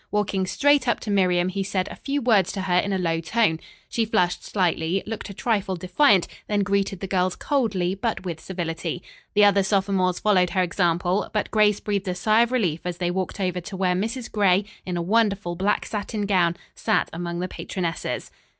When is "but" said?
7.93-8.25, 11.33-11.51